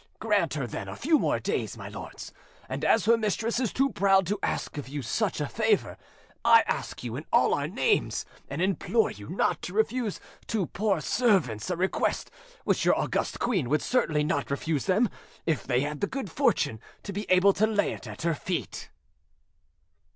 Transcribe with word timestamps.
Grant 0.17 0.55
her, 0.55 0.65
then, 0.65 0.87
a 0.87 0.95
few 0.95 1.19
more 1.19 1.37
days, 1.39 1.77
my 1.77 1.87
lords; 1.87 2.33
and 2.67 2.83
as 2.83 3.07
our 3.07 3.17
mistress 3.17 3.59
is 3.59 3.71
too 3.71 3.91
proud 3.91 4.25
to 4.25 4.39
ask 4.41 4.75
of 4.79 4.87
you 4.89 5.03
such 5.03 5.39
a 5.39 5.47
favour, 5.47 5.95
I 6.43 6.63
ask 6.65 7.03
you 7.03 7.15
in 7.15 7.25
all 7.31 7.53
our 7.53 7.67
names, 7.67 8.25
and 8.49 8.63
implore 8.63 9.11
you 9.11 9.29
not 9.29 9.61
to 9.61 9.73
refuse 9.75 10.19
to 10.47 10.65
poor 10.65 11.01
servants 11.01 11.69
a 11.69 11.75
request 11.77 12.31
which 12.63 12.83
your 12.83 12.97
august 12.97 13.37
queen 13.39 13.69
would 13.69 13.83
certainly 13.83 14.23
not 14.23 14.49
refuse 14.49 14.85
them, 14.85 15.07
if 15.45 15.65
they 15.67 15.81
had 15.81 16.01
the 16.01 16.07
good 16.07 16.31
fortune 16.31 16.79
to 17.03 17.13
be 17.13 17.27
able 17.29 17.53
to 17.53 17.67
lay 17.67 17.93
it 17.93 18.07
at 18.07 18.23
her 18.23 18.33
feet." 18.33 18.89